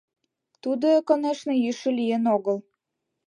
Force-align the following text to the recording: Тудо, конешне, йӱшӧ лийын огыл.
Тудо, 0.63 0.89
конешне, 1.07 1.53
йӱшӧ 1.63 1.89
лийын 1.99 2.23
огыл. 2.35 2.57